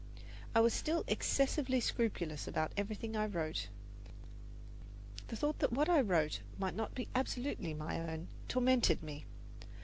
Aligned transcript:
I 0.55 0.61
was 0.61 0.73
still 0.73 1.03
excessively 1.07 1.79
scrupulous 1.79 2.47
about 2.47 2.71
everything 2.75 3.15
I 3.15 3.27
wrote. 3.27 3.67
The 5.27 5.35
thought 5.35 5.59
that 5.59 5.73
what 5.73 5.89
I 5.89 6.01
wrote 6.01 6.39
might 6.57 6.73
not 6.73 6.95
be 6.95 7.07
absolutely 7.13 7.75
my 7.75 7.99
own 7.99 8.27
tormented 8.47 9.03
me. 9.03 9.25